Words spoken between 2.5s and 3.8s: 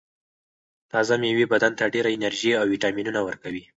او ویټامینونه ورکوي.